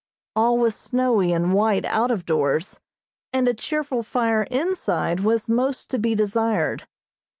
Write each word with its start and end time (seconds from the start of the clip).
All 0.35 0.57
was 0.57 0.73
snowy 0.73 1.31
and 1.31 1.53
white 1.53 1.85
out 1.85 2.09
of 2.09 2.25
doors, 2.25 2.79
and 3.31 3.47
a 3.47 3.53
cheerful 3.53 4.01
fire 4.01 4.47
inside 4.49 5.19
was 5.19 5.47
most 5.47 5.89
to 5.91 5.99
be 5.99 6.15
desired. 6.15 6.87